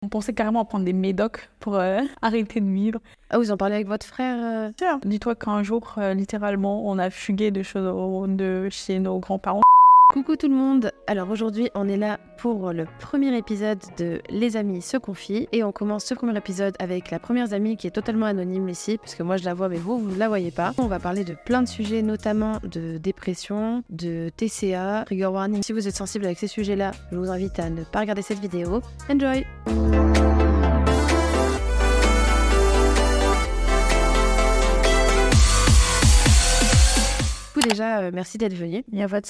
[0.00, 3.00] On pensait carrément à prendre des médocs pour euh, arrêter de vivre.
[3.30, 7.10] Ah, vous en parlez avec votre frère euh Dis-toi qu'un jour, euh, littéralement, on a
[7.10, 9.62] fugué de, chez, de chez nos grands-parents.
[10.10, 14.56] Coucou tout le monde Alors aujourd'hui on est là pour le premier épisode de Les
[14.56, 17.90] amis se confient et on commence ce premier épisode avec la première amie qui est
[17.90, 20.50] totalement anonyme ici parce que moi je la vois mais vous vous ne la voyez
[20.50, 20.72] pas.
[20.78, 25.62] On va parler de plein de sujets notamment de dépression, de TCA, trigger warning.
[25.62, 28.22] Si vous êtes sensible avec ces sujets là, je vous invite à ne pas regarder
[28.22, 28.80] cette vidéo.
[29.10, 29.44] Enjoy
[37.68, 38.84] déjà, euh, merci d'être venu.
[38.92, 39.28] Il pas de.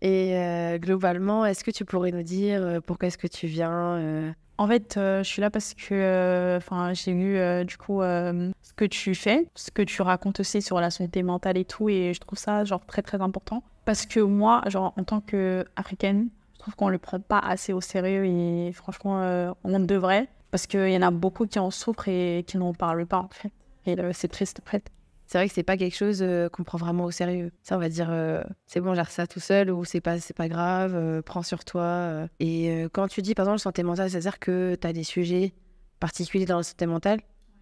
[0.00, 3.96] Et euh, globalement, est-ce que tu pourrais nous dire euh, pourquoi est-ce que tu viens
[3.98, 4.32] euh?
[4.56, 9.16] En fait, je suis là parce que enfin, j'ai vu du coup ce que tu
[9.16, 12.38] fais, ce que tu racontes aussi sur la santé mentale et tout, et je trouve
[12.38, 13.64] ça genre très très important.
[13.84, 17.80] Parce que moi, genre en tant qu'Africaine, je trouve qu'on le prend pas assez au
[17.80, 20.28] sérieux et franchement, on devrait.
[20.52, 23.30] Parce qu'il y en a beaucoup qui en souffrent et qui n'en parlent pas en
[23.32, 23.50] fait.
[23.86, 24.88] Et c'est triste en fait
[25.26, 27.50] c'est vrai que c'est pas quelque chose euh, qu'on prend vraiment au sérieux.
[27.62, 30.48] Ça, on va dire, euh, c'est bon, gère ça tout seul ou c'est pas, pas
[30.48, 32.28] grave, euh, prends sur toi.
[32.40, 35.54] Et quand tu dis, par exemple, santé mentale, c'est-à-dire que tu as des sujets
[36.00, 37.20] particuliers dans la santé mentale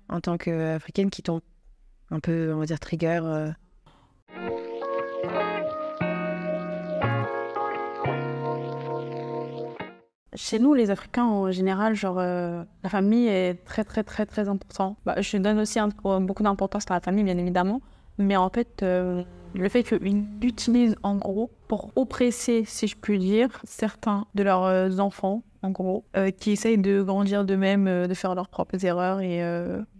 [0.09, 1.41] en tant qu'Africaine qui t'ont
[2.11, 3.53] un peu, on va dire, trigger
[10.35, 14.49] Chez nous, les Africains, en général, genre, euh, la famille est très, très, très, très
[14.49, 14.97] importante.
[15.05, 17.83] Bah, je donne aussi beaucoup d'importance à la famille, bien évidemment.
[18.17, 19.23] Mais en fait, euh,
[19.55, 24.65] le fait qu'ils utilisent, en gros, pour oppresser, si je puis dire, certains de leurs
[24.65, 26.05] euh, enfants, en gros,
[26.41, 29.41] qui essayent de grandir d'eux-mêmes, de faire leurs propres erreurs et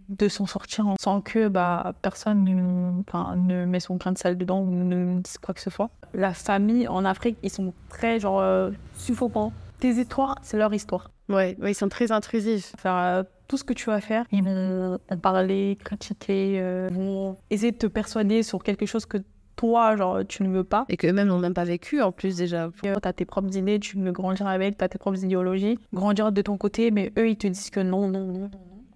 [0.09, 2.91] de s'en sortir sans que bah, personne ne,
[3.37, 5.89] ne met son grain de sel dedans ou ne dise quoi que ce soit.
[6.13, 8.43] La famille en Afrique, ils sont très genre
[8.97, 9.53] suffocants
[9.83, 11.11] tes histoires, c'est leur histoire.
[11.27, 12.73] Ouais, ouais, ils sont très intrusifs.
[12.77, 17.73] Faire euh, tout ce que tu vas faire, ils vont parler, critiquer, euh, vont essayer
[17.73, 19.17] de te persuader sur quelque chose que
[19.57, 20.85] toi, genre, tu ne veux pas.
[20.87, 22.71] Et qu'eux-mêmes n'ont même pas vécu en plus déjà.
[22.81, 26.31] Tu as tes propres idées, tu veux grandir avec, tu as tes propres idéologies, grandir
[26.31, 28.51] de ton côté, mais eux, ils te disent que non, non, non, non.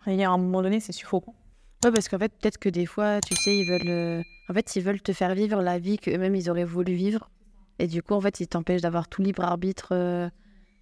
[0.08, 1.36] Et à un moment donné, c'est suffocant.
[1.84, 4.74] Ouais, parce qu'en fait, peut-être que des fois, tu sais, ils veulent, euh, en fait,
[4.78, 7.30] ils veulent te faire vivre la vie qu'eux-mêmes, ils auraient voulu vivre.
[7.78, 9.90] Et du coup, en fait, ils t'empêchent d'avoir tout libre arbitre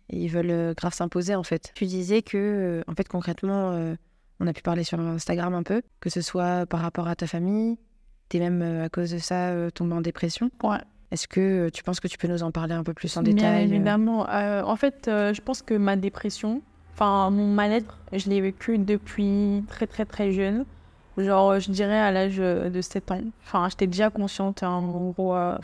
[0.10, 1.72] et ils veulent euh, grave s'imposer en fait.
[1.76, 3.96] Tu disais que, euh, en fait, concrètement, euh,
[4.40, 7.28] on a pu parler sur Instagram un peu, que ce soit par rapport à ta
[7.28, 7.78] famille,
[8.30, 10.50] t'es même à cause de ça tombé en dépression.
[10.64, 10.78] Ouais.
[11.12, 13.68] Est-ce que tu penses que tu peux nous en parler un peu plus en détail
[13.68, 14.26] Bien évidemment.
[14.30, 16.62] en fait, je pense que ma dépression,
[16.94, 20.66] enfin mon mal-être, je l'ai vécu depuis très très très jeune.
[21.18, 23.22] Genre, je dirais à l'âge de 7 ans.
[23.44, 25.58] Enfin, j'étais déjà consciente, hein, en gros, euh,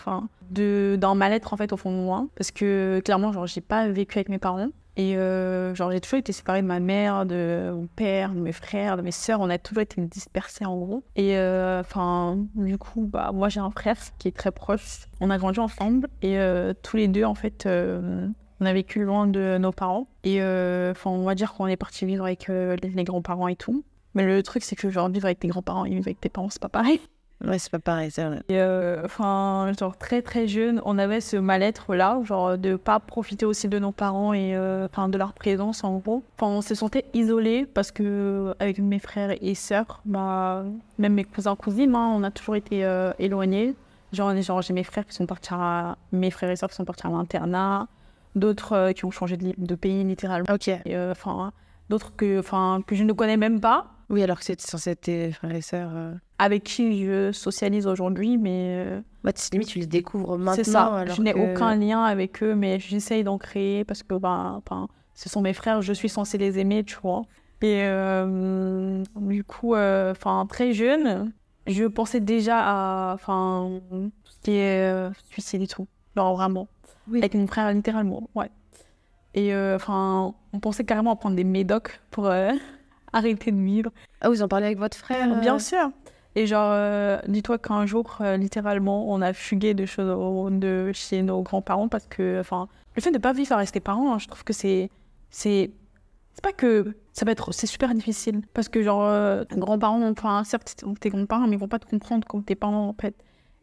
[0.49, 2.25] de, d'un mal-être, en fait, au fond de moi.
[2.35, 4.69] Parce que, clairement, genre, j'ai pas vécu avec mes parents.
[4.97, 8.51] Et, euh, genre, j'ai toujours été séparée de ma mère, de mon père, de mes
[8.51, 9.39] frères, de mes sœurs.
[9.41, 11.03] On a toujours été dispersés, en gros.
[11.15, 15.07] Et, euh, enfin, du coup, bah, moi, j'ai un frère qui est très proche.
[15.19, 16.07] On a grandi ensemble.
[16.21, 16.39] Et
[16.81, 20.07] tous les deux, en fait, on a vécu loin de nos parents.
[20.23, 23.83] Et, enfin, on va dire qu'on est parti vivre avec les grands-parents et tout.
[24.13, 26.49] Mais le truc, c'est que genre vivre avec tes grands-parents et vivre avec tes parents,
[26.49, 26.99] c'est pas pareil.
[27.45, 28.43] Ouais, c'est pas pareil, c'est vrai.
[28.51, 33.45] Euh, enfin, genre très très jeune, on avait ce mal-être là, genre de pas profiter
[33.45, 36.23] aussi de nos parents et euh, de leur présence en gros.
[36.37, 40.63] Enfin, on se sentait isolé parce que avec mes frères et sœurs, bah
[40.99, 43.75] même mes cousins cousines, hein, on a toujours été euh, éloignés.
[44.13, 46.85] Genre, genre j'ai mes frères qui sont partis à mes frères et sœurs qui sont
[46.85, 47.87] partis à l'internat,
[48.35, 50.53] d'autres qui ont changé de, de, pays littéralement.
[50.53, 50.69] Ok.
[51.11, 51.53] Enfin,
[51.89, 55.01] d'autres que enfin que je ne connais même pas oui, alors que c'est censé être
[55.01, 55.91] tes frères et sœurs.
[55.93, 56.13] Euh.
[56.37, 58.83] Avec qui je socialise aujourd'hui, mais.
[58.85, 60.53] Euh, bah, limite, tu les découvres maintenant.
[60.53, 61.05] C'est ça.
[61.07, 64.61] je n'ai aucun lien avec eux, mais j'essaye d'en créer parce que ben,
[65.13, 67.23] ce sont mes frères, je suis censée les aimer, tu vois.
[67.61, 71.31] Et euh, du coup, enfin très jeune,
[71.67, 73.79] je pensais déjà à enfin
[74.25, 75.87] ce qui est suicide et tout.
[76.17, 76.67] Genre vraiment.
[77.09, 77.19] Oui.
[77.19, 78.49] Avec mon frère, littéralement, ouais.
[79.35, 82.29] Et enfin, on pensait carrément à prendre des médocs pour
[83.13, 83.91] arrêter de vivre.
[84.21, 85.91] Ah, vous en parlez avec votre frère Bien sûr.
[86.35, 89.85] Et genre, euh, dis-toi qu'un jour, euh, littéralement, on a fugué de,
[90.49, 93.81] de chez nos grands-parents parce que, enfin, le fait de ne pas vivre avec ses
[93.81, 94.89] parents, hein, je trouve que c'est.
[95.29, 95.71] C'est
[96.33, 97.53] c'est pas que ça va être.
[97.53, 98.41] C'est super difficile.
[98.53, 102.25] Parce que, genre, euh, grands-parents, enfin, certes, tes grands-parents, mais ils vont pas te comprendre
[102.25, 103.15] comme tes parents, en fait.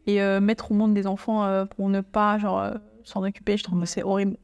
[0.06, 2.72] Et mettre au monde des enfants pour ne pas, genre,
[3.04, 4.38] s'en occuper, je trouve que c'est horrible.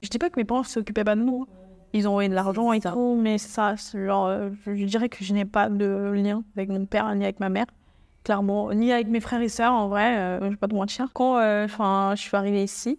[0.00, 1.42] Je dis pas que mes parents s'occupaient pas de nous.
[1.42, 5.24] Hein ils ont envoyé de l'argent et tout, mais ça, genre, euh, je dirais que
[5.24, 7.66] je n'ai pas de lien avec mon père ni avec ma mère,
[8.24, 11.08] clairement, ni avec mes frères et sœurs, en vrai, euh, je vais pas te mentir.
[11.12, 12.98] Quand euh, enfin je suis arrivée ici,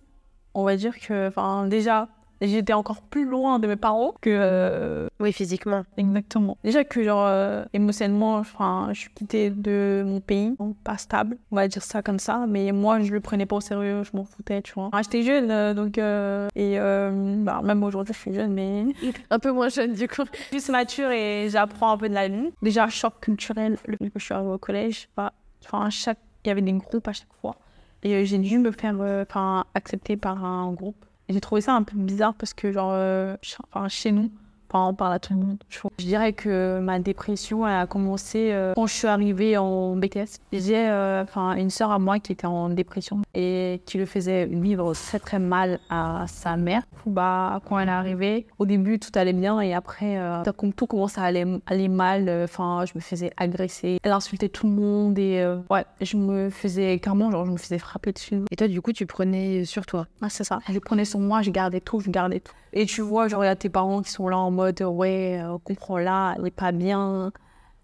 [0.53, 2.07] on va dire que, enfin, déjà,
[2.47, 4.29] j'étais encore plus loin de mes parents que.
[4.31, 5.83] euh, Oui, physiquement.
[5.97, 6.57] exactement.
[6.63, 11.37] Déjà que, genre, euh, émotionnellement, enfin, je suis quittée de mon pays, donc pas stable,
[11.51, 14.15] on va dire ça comme ça, mais moi, je le prenais pas au sérieux, je
[14.15, 14.85] m'en foutais, tu vois.
[14.87, 15.97] Enfin, j'étais jeune, euh, donc.
[15.97, 18.85] euh, et euh, bah, même aujourd'hui, je suis jeune, mais.
[19.29, 20.23] Un peu moins jeune, du coup.
[20.49, 22.51] plus mature et j'apprends un peu de la vie.
[22.61, 25.33] Déjà, choc culturel, le fait que je suis arrivée au collège, bah,
[25.65, 27.55] enfin, chaque, il y avait des groupes à chaque fois.
[28.03, 31.05] Et euh, j'ai dû me faire euh, enfin, accepter par un groupe.
[31.33, 33.35] J'ai trouvé ça un peu bizarre parce que, genre, euh,
[33.71, 34.30] enfin, chez nous,
[34.73, 35.57] enfin, on parle à tout le monde.
[35.69, 40.39] Je dirais que ma dépression elle a commencé euh, quand je suis arrivée en BTS.
[40.51, 44.45] J'ai euh, enfin, une sœur à moi qui était en dépression et qui le faisait
[44.45, 46.83] vivre très très mal à sa mère.
[47.05, 50.43] Bah, quand elle est arrivée, au début tout allait bien et après, euh,
[50.75, 53.99] tout commence à aller, aller mal, enfin, je me faisais agresser.
[54.03, 57.57] Elle insultait tout le monde et euh, ouais, je me faisais carrément, genre, je me
[57.57, 58.41] faisais frapper dessus.
[58.51, 60.07] Et toi, du coup, tu prenais sur toi?
[60.21, 60.59] Ah, c'est ça.
[60.69, 62.53] Je prenais sur moi, je gardais tout, je gardais tout.
[62.75, 65.39] Et tu vois, genre, il y a tes parents qui sont là en mode, ouais,
[65.44, 67.31] euh, comprends-la, elle est pas bien.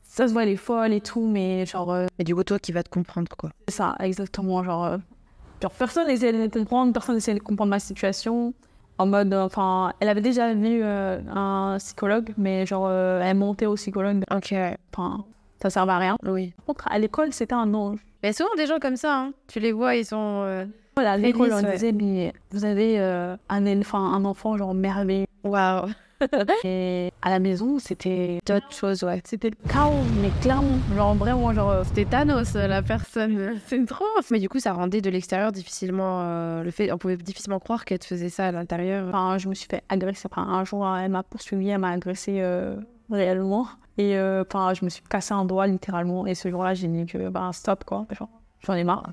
[0.03, 2.57] Ça se voit, elle est folle et tout, mais genre, euh, Et du coup, toi
[2.59, 3.51] qui vas te comprendre, quoi.
[3.67, 4.63] c'est ça, exactement.
[4.63, 4.97] Genre, euh,
[5.61, 8.53] genre personne n'essayait de me comprendre, personne n'essayait de comprendre ma situation.
[8.97, 13.37] En mode, euh, enfin, elle avait déjà vu euh, un psychologue, mais genre, euh, elle
[13.37, 14.23] montait au psychologue.
[14.35, 14.53] Ok.
[14.93, 15.23] Enfin,
[15.61, 16.17] ça servait à rien.
[16.25, 16.53] Oui.
[16.57, 17.99] Par contre, à l'école, c'était un ange.
[18.23, 19.31] Mais souvent, des gens comme ça, hein.
[19.47, 20.41] tu les vois, ils sont.
[20.43, 20.65] euh,
[20.95, 21.71] Voilà, à l'école, on ouais.
[21.73, 25.27] disait, mais vous avez euh, un, enfant, un enfant, genre, merveilleux.
[25.45, 25.87] Waouh.
[26.63, 29.21] Et à la maison, c'était D'autres choses, ouais.
[29.25, 33.59] c'était le chaos, mais clairement, genre vraiment, genre C'était Thanos, la personne.
[33.67, 34.05] C'est trop.
[34.31, 36.21] Mais du coup, ça rendait de l'extérieur difficilement.
[36.23, 39.07] euh, le fait, on pouvait difficilement croire qu'elle faisait ça à l'intérieur.
[39.09, 40.27] enfin, je me suis fait agresser.
[40.31, 42.75] Enfin, un jour, elle m'a poursuivi, elle m'a agressé euh,
[43.09, 43.67] réellement.
[43.97, 46.25] Et euh, enfin, je me suis cassé un doigt littéralement.
[46.25, 48.29] Et ce jour-là, j'ai dit que bah, stop quoi, genre,
[48.65, 49.09] j'en ai marre.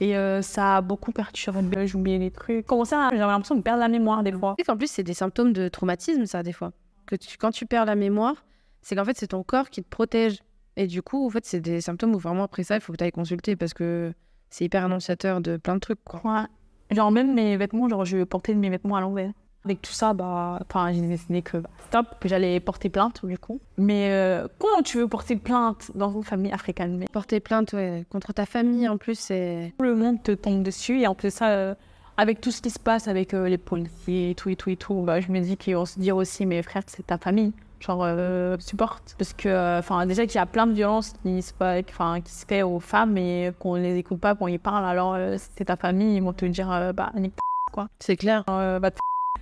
[0.00, 2.66] Et euh, ça a beaucoup perturbé, j'ai oublié des trucs.
[2.66, 4.54] Comment ça, j'avais l'impression de perdre la mémoire des fois.
[4.66, 6.72] Qu'en plus, c'est des symptômes de traumatisme, ça, des fois.
[7.06, 8.44] Que tu- quand tu perds la mémoire,
[8.82, 10.38] c'est qu'en fait, c'est ton corps qui te protège.
[10.76, 12.98] Et du coup, en fait, c'est des symptômes où vraiment, après ça, il faut que
[12.98, 14.12] tu ailles consulter parce que
[14.50, 16.20] c'est hyper annonciateur de plein de trucs, quoi.
[16.24, 16.94] Ouais.
[16.94, 19.32] Genre même mes vêtements, genre je portais mes vêtements à l'envers.
[19.66, 23.36] Avec tout ça, bah, enfin, j'ai décidé que bah, stop, que j'allais porter plainte du
[23.36, 23.60] coup.
[23.78, 26.96] Mais euh, comment tu veux porter plainte dans une famille africaine?
[26.96, 29.72] Mais Porter plainte ouais, contre ta famille, en plus, c'est.
[29.76, 31.74] tout le monde te tombe dessus et en plus ça, euh,
[32.16, 34.76] avec tout ce qui se passe avec euh, les policiers et tout et tout et
[34.76, 37.52] tout, bah, je me dis qu'ils vont se dire aussi, mes frères, c'est ta famille.
[37.78, 39.14] Genre, euh, supporte.
[39.18, 42.32] Parce que, euh, enfin, déjà qu'il y a plein de violences qui se, enfin, qui
[42.32, 45.66] se fait aux femmes et qu'on les écoute pas quand ils parlent, alors euh, c'est
[45.66, 47.34] ta famille, ils vont te dire, bah, nique
[47.74, 48.44] ta C'est clair.
[48.46, 48.90] bah,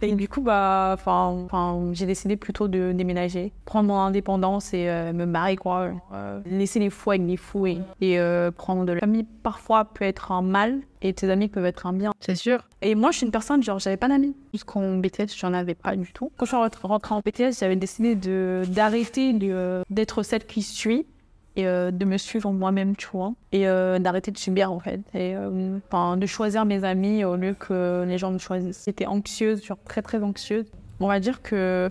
[0.09, 0.97] et du coup, bah,
[1.93, 5.91] j'ai décidé plutôt de déménager, prendre mon indépendance et euh, me marier, quoi.
[6.13, 9.27] Euh, laisser les fous avec les fous et, et euh, prendre de la famille.
[9.43, 12.13] Parfois peut être un mal et tes amis peuvent être un bien.
[12.21, 12.61] C'est sûr.
[12.83, 14.35] Et moi, je suis une personne, genre, j'avais pas d'amis.
[14.53, 16.31] Jusqu'en BTS, j'en avais pas du tout.
[16.37, 19.33] Quand je suis rentrée en BTS, j'avais décidé de- d'arrêter
[19.91, 21.07] d'être celle qui suis
[21.57, 23.35] et euh, de me suivre moi-même, tu vois.
[23.53, 25.01] Et euh, d'arrêter de subir, en fait.
[25.15, 28.83] Et euh, enfin, de choisir mes amis au lieu que les gens me choisissent.
[28.85, 30.67] J'étais anxieuse, genre très, très anxieuse.
[31.01, 31.89] On va dire que,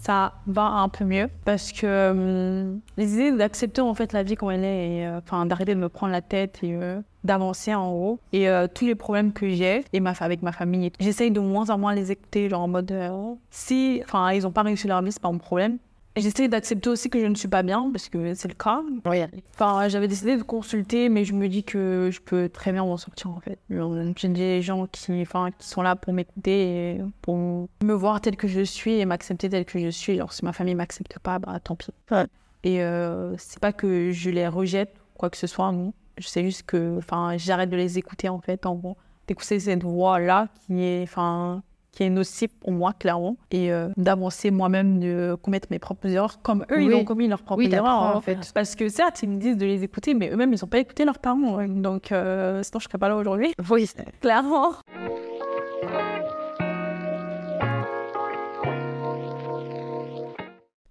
[0.00, 4.36] ça va un peu mieux parce que euh, les idées d'accepter en fait la vie
[4.36, 6.78] comme elle est et d'arrêter de me prendre la tête et
[7.24, 11.30] d'avancer en haut et tous les problèmes que j'ai et ma avec ma famille j'essaye
[11.30, 12.94] de moins en moins les écouter genre en mode
[13.50, 15.78] si enfin ils ont pas réussi leur vie c'est pas mon problème
[16.18, 19.22] j'essaie d'accepter aussi que je ne suis pas bien parce que c'est le cas Oui.
[19.54, 22.96] Enfin, j'avais décidé de consulter, mais je me dis que je peux très bien m'en
[22.96, 23.58] sortir en fait.
[24.16, 28.36] J'ai des gens qui, enfin, qui sont là pour m'écouter et pour me voir tel
[28.36, 30.14] que je suis et m'accepter tel que je suis.
[30.14, 31.90] Alors, si ma famille m'accepte pas, bah tant pis.
[32.10, 32.26] Ouais.
[32.64, 35.92] Et euh, c'est pas que je les rejette, quoi que ce soit, non.
[36.18, 38.96] Je sais juste que, enfin, j'arrête de les écouter en fait, en gros.
[39.26, 43.36] D'écouter cette voix-là qui est, enfin, qui est nocive pour moi, clairement.
[43.50, 47.42] Et euh, d'avancer moi-même, de commettre mes propres erreurs, comme eux, ils ont commis leurs
[47.42, 47.88] propres Oui, erreurs.
[48.02, 48.12] hein.
[48.14, 48.52] en fait.
[48.54, 51.04] Parce que certes, ils me disent de les écouter, mais eux-mêmes, ils n'ont pas écouté
[51.04, 51.66] leurs parents.
[51.66, 53.52] Donc, euh, sinon, je serais pas là aujourd'hui.
[53.70, 53.90] Oui.
[54.20, 54.72] Clairement.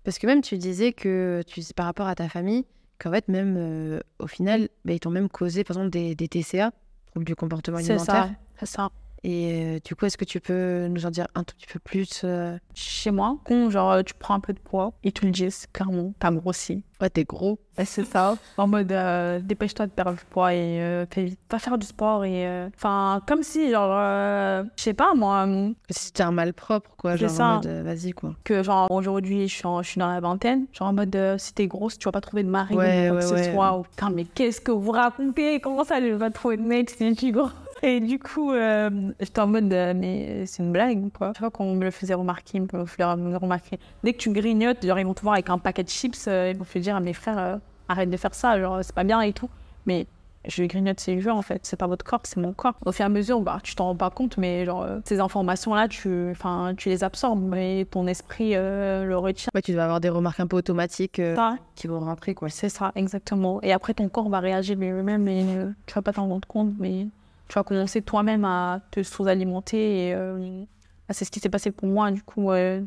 [0.03, 2.65] Parce que même tu disais que tu par rapport à ta famille,
[2.99, 6.27] qu'en fait même euh, au final, bah, ils t'ont même causé par exemple des, des
[6.29, 6.71] TCA,
[7.07, 8.25] troubles du comportement C'est alimentaire.
[8.25, 8.29] ça.
[8.59, 8.89] C'est ça.
[9.23, 11.79] Et euh, du coup, est-ce que tu peux nous en dire un tout petit peu
[11.79, 15.31] plus euh, Chez moi, quand genre, tu prends un peu de poids, ils te le
[15.31, 16.83] disent clairement, t'as grossi.
[17.01, 17.59] Ouais, t'es gros.
[17.77, 18.37] Ouais, c'est ça.
[18.57, 21.39] En mode, euh, dépêche-toi de perdre du poids et euh, fais vite.
[21.51, 22.47] Va faire du sport et.
[22.47, 25.47] euh, Enfin, comme si, genre, euh, je sais pas moi,
[25.91, 27.11] Si t'es un malpropre, quoi.
[27.13, 27.45] C'est Genre ça.
[27.45, 28.33] en mode, euh, vas-y, quoi.
[28.43, 30.65] que genre, aujourd'hui, je suis, en- je suis dans la vingtaine.
[30.73, 33.13] Genre, en mode, euh, si t'es grosse, tu vas pas trouver de mari Ouais, ou
[33.13, 33.77] quoi ouais, que ce soit.
[33.77, 35.59] Ou, Putain, mais qu'est-ce que vous racontez?
[35.59, 37.51] Comment ça, je vais pas trouver de mec si je suis grosse?
[37.83, 41.27] Et du coup, euh, j'étais en mode, euh, mais c'est une blague ou quoi?
[41.27, 43.79] Chaque fois qu'on me le faisait remarquer, me le faisait remarquer.
[44.03, 46.51] Dès que tu grignotes, genre, ils vont te voir avec un paquet de chips, euh,
[46.51, 47.57] ils vont te dire à mes frères, euh,
[47.87, 49.49] arrête de faire ça, genre, c'est pas bien et tout.
[49.85, 50.07] Mais
[50.47, 52.75] je grignote ces jeux en fait, c'est pas votre corps, c'est mon corps.
[52.85, 55.19] Au fur et à mesure, bah, tu t'en rends pas compte, mais genre, euh, ces
[55.19, 59.49] informations-là, tu, enfin, tu les absorbes, mais ton esprit euh, le retient.
[59.53, 62.49] Ouais, tu dois avoir des remarques un peu automatiques euh, Ça, qui vont rentrer, quoi.
[62.49, 63.61] C'est ça, exactement.
[63.61, 66.73] Et après, ton corps va réagir lui-même et euh, tu vas pas t'en rendre compte,
[66.79, 67.07] mais
[67.47, 70.07] tu vas commencer toi-même à te sous-alimenter.
[70.07, 70.63] Et euh,
[71.09, 72.11] c'est ce qui s'est passé pour moi.
[72.11, 72.81] Du coup, euh,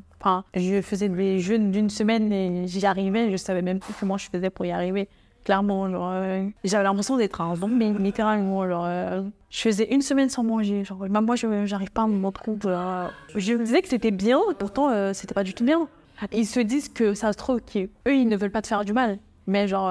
[0.54, 3.30] je faisais des jeûnes d'une semaine et j'y arrivais.
[3.30, 5.08] Je savais même plus comment je faisais pour y arriver.
[5.44, 8.68] Clairement, euh, j'avais l'impression d'être un zombie, littéralement.
[8.68, 10.84] Genre, euh, je faisais une semaine sans manger.
[10.84, 12.66] Genre, même moi, je j'arrive pas à me rendre compte.
[12.66, 15.88] euh, je me disais que c'était bien, pourtant, euh, c'était pas du tout bien.
[16.32, 18.92] Ils se disent que ça se trouve qu'eux, ils ne veulent pas te faire du
[18.92, 19.18] mal.
[19.46, 19.90] Mais genre,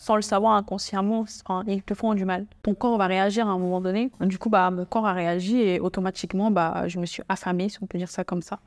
[0.00, 1.26] sans le savoir inconsciemment,
[1.66, 2.46] ils te font du mal.
[2.62, 4.10] Ton corps va réagir à un moment donné.
[4.20, 7.76] Du coup, bah, mon corps a réagi et automatiquement, bah, je me suis affamée, si
[7.82, 8.60] on peut dire ça comme ça.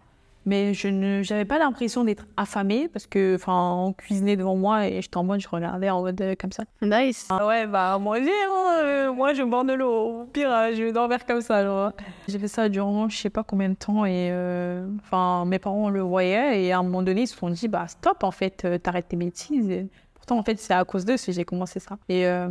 [0.46, 4.86] Mais je ne, j'avais pas l'impression d'être affamée parce que, enfin, on cuisinait devant moi
[4.88, 6.66] et j'étais en mode, je regardais en mode euh, comme ça.
[6.84, 7.28] Nice.
[7.32, 10.22] Ah ouais, bah, manger, hein, euh, moi, je bois de l'eau.
[10.22, 11.94] Au pire, euh, je vais dormir comme ça, genre.
[12.28, 15.90] J'ai fait ça durant je sais pas combien de temps et, euh, enfin, mes parents
[15.90, 18.68] le voyaient et à un moment donné, ils se sont dit, bah, stop, en fait,
[18.84, 19.88] t'arrêtes tes bêtises.
[20.24, 21.98] Pourtant, en fait, c'est à cause d'eux que j'ai commencé ça.
[22.08, 22.48] Et euh,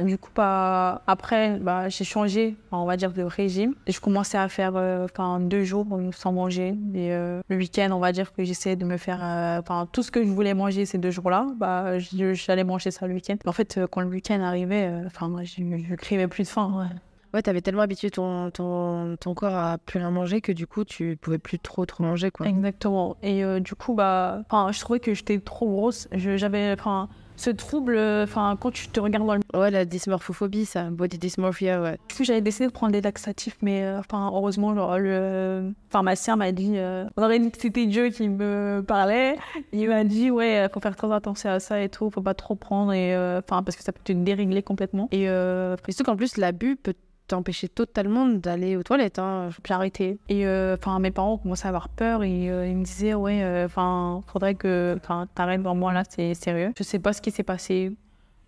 [0.00, 3.76] du coup, bah, après, bah, j'ai changé, on va dire, de régime.
[3.86, 5.06] Je commençais à faire euh,
[5.38, 6.74] deux jours sans manger.
[6.94, 9.20] Et euh, le week-end, on va dire que j'essayais de me faire.
[9.22, 13.14] euh, tout ce que je voulais manger ces deux jours-là, bah, j'allais manger ça le
[13.14, 13.36] week-end.
[13.46, 16.74] En fait, euh, quand le week-end arrivait, enfin, je je crevais plus de faim.
[16.76, 16.96] ouais.
[17.34, 20.84] Ouais, t'avais tellement habitué ton, ton, ton corps à plus rien manger que du coup,
[20.84, 22.46] tu pouvais plus trop trop manger, quoi.
[22.46, 23.16] Exactement.
[23.22, 26.08] Et euh, du coup, bah, je trouvais que j'étais trop grosse.
[26.12, 30.66] J'avais, enfin, ce trouble, euh, enfin, quand tu te regardes dans le Ouais, la dysmorphophobie,
[30.66, 30.90] ça.
[30.90, 31.98] Body dysmorphia, ouais.
[32.08, 36.36] Du coup, j'avais décidé de prendre des laxatifs, mais euh, enfin, heureusement, genre, le pharmacien
[36.36, 39.36] m'a dit, euh, on aurait dit que c'était Dieu qui me parlait.
[39.72, 42.34] Il m'a dit, ouais, euh, faut faire très attention à ça et tout, faut pas
[42.34, 45.08] trop prendre, et euh, enfin, parce que ça peut te dérégler complètement.
[45.12, 46.94] Et euh, surtout qu'en plus, l'abus peut
[47.28, 49.18] t'empêcher totalement d'aller aux toilettes.
[49.18, 49.48] Hein.
[49.66, 50.18] j'ai arrêté.
[50.28, 53.14] Et euh, enfin, mes parents ont commencé à avoir peur et euh, ils me disaient,
[53.14, 54.96] ouais, enfin, faudrait que
[55.34, 56.72] t'arrêtes devant moi là, c'est sérieux.
[56.78, 57.92] Je sais pas ce qui s'est passé.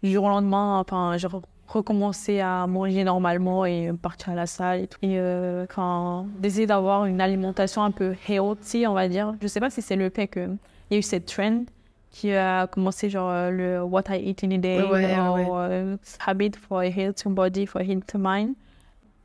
[0.05, 4.47] Du jour au lendemain, enfin, j'ai re- recommencé à manger normalement et partir à la
[4.47, 4.99] salle et tout.
[5.03, 9.35] Et euh, enfin, d'essayer d'avoir une alimentation un peu healthy, on va dire.
[9.43, 10.57] Je sais pas si c'est le fait qu'il
[10.93, 11.65] y a eu cette trend
[12.11, 15.47] qui a commencé genre euh, le What I Eat in a Day Ouais, ouais.
[15.53, 18.55] euh, Habit for a Healthy Body, for a Healthy Mind.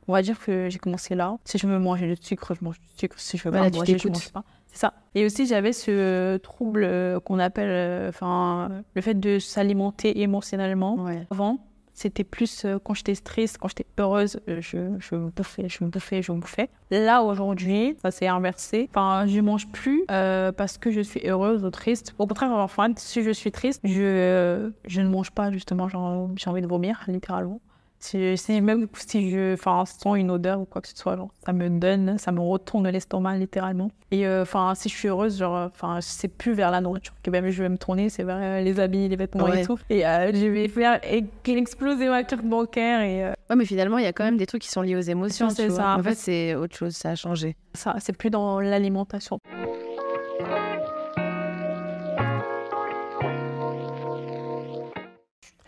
[0.08, 1.36] On va dire que j'ai commencé là.
[1.44, 3.14] Si je veux manger du sucre, je mange du sucre.
[3.18, 4.42] Si je veux Voilà, pas manger, je mange pas.
[4.74, 4.94] C'est ça.
[5.14, 10.96] Et aussi, j'avais ce trouble euh, qu'on appelle, euh, enfin, le fait de s'alimenter émotionnellement.
[10.96, 11.26] Ouais.
[11.30, 11.58] Avant,
[11.92, 15.84] c'était plus euh, quand j'étais stressée, quand j'étais heureuse, euh, je, je me bouffais, je
[15.84, 16.68] me bouffais, je me bouffais.
[16.90, 18.88] Là, aujourd'hui, ça s'est inversé.
[18.90, 22.12] Enfin, je mange plus euh, parce que je suis heureuse ou triste.
[22.18, 25.88] Au contraire, enfin, si je suis triste, je, euh, je ne mange pas, justement.
[25.88, 27.60] J'ai envie de vomir, littéralement.
[28.06, 31.52] Si, même si je enfin, sens une odeur ou quoi que ce soit, genre, ça
[31.54, 33.90] me donne, ça me retourne l'estomac, littéralement.
[34.10, 37.30] Et euh, enfin, si je suis heureuse, genre, enfin, c'est plus vers la nourriture que
[37.30, 39.62] même je vais me tourner, c'est vers euh, les habits, les vêtements Ouais.
[39.62, 39.78] et tout.
[39.88, 41.00] Et euh, je vais faire
[41.46, 44.46] exploser ma carte bancaire et euh, Ouais, mais finalement, il y a quand même des
[44.46, 45.48] trucs qui sont liés aux émotions.
[45.50, 45.76] C'est vois.
[45.76, 45.96] ça.
[45.98, 47.56] En fait, c'est autre chose, ça a changé.
[47.74, 49.38] ça, c'est plus dans l'alimentation.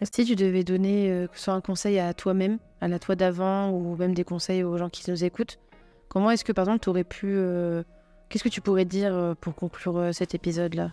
[0.02, 3.96] Si tu devais donner euh, soit un conseil à toi-même, à la toi d'avant, ou
[3.96, 5.58] même des conseils aux gens qui nous écoutent,
[6.08, 7.28] comment est-ce que, par exemple, tu aurais pu.
[7.28, 7.82] euh,
[8.28, 10.92] Qu'est-ce que tu pourrais dire euh, pour conclure cet épisode-là?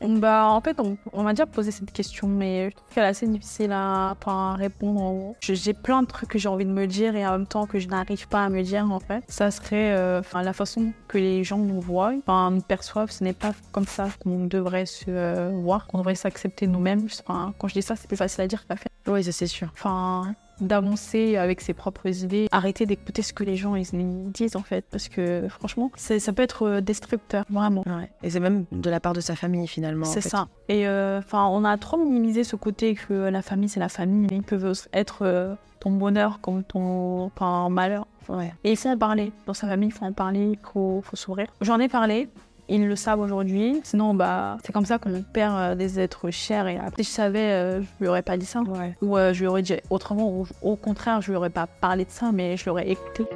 [0.00, 3.08] Bah, en fait, on, on m'a déjà posé cette question, mais je trouve qu'elle est
[3.08, 4.16] assez difficile à,
[4.56, 5.34] répondre.
[5.40, 7.78] J'ai plein de trucs que j'ai envie de me dire et en même temps que
[7.78, 9.22] je n'arrive pas à me dire, en fait.
[9.28, 13.10] Ça serait euh, la façon que les gens nous voient, enfin, nous perçoivent.
[13.10, 17.06] Ce n'est pas comme ça qu'on devrait se euh, voir, qu'on devrait s'accepter nous-mêmes.
[17.26, 18.92] Enfin, quand je dis ça, c'est plus facile à dire qu'à faire.
[19.06, 19.68] Oui, ça c'est sûr.
[19.72, 24.62] Enfin, d'avancer avec ses propres idées, arrêter d'écouter ce que les gens ils, disent, en
[24.62, 24.84] fait.
[24.90, 27.82] Parce que, franchement, ça peut être euh, destructeur, vraiment.
[27.86, 28.10] Ouais.
[28.22, 30.06] Et c'est même de la part de sa famille, finalement.
[30.06, 30.28] en C'est fait.
[30.28, 30.48] ça.
[30.68, 34.28] Et euh, enfin, on a trop minimisé ce côté que la famille, c'est la famille.
[34.30, 38.06] Ils peuvent être euh, ton bonheur comme ton enfin, malheur.
[38.28, 38.52] Ouais.
[38.64, 39.32] Et il faut en parler.
[39.46, 41.48] Dans sa famille, il faut en parler, il faut, faut sourire.
[41.60, 42.28] J'en ai parlé.
[42.70, 43.80] Ils le savent aujourd'hui.
[43.84, 46.68] Sinon, bah, c'est comme ça qu'on perd euh, des êtres chers.
[46.68, 48.60] Et après, si je savais, euh, je lui aurais pas dit ça.
[48.60, 48.96] Ouais.
[49.02, 50.30] Ou euh, je lui aurais dit autrement.
[50.30, 53.26] Ou, au contraire, je lui aurais pas parlé de ça, mais je l'aurais écouté.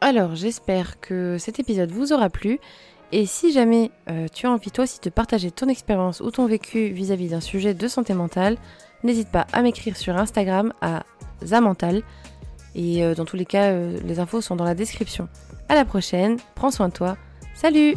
[0.00, 2.58] Alors, j'espère que cet épisode vous aura plu.
[3.12, 6.46] Et si jamais euh, tu as envie toi aussi de partager ton expérience ou ton
[6.46, 8.56] vécu vis-à-vis d'un sujet de santé mentale,
[9.04, 11.04] n'hésite pas à m'écrire sur Instagram à
[11.44, 12.02] Zamantal.
[12.74, 15.28] Et euh, dans tous les cas, euh, les infos sont dans la description.
[15.68, 17.16] À la prochaine, prends soin de toi.
[17.54, 17.94] Salut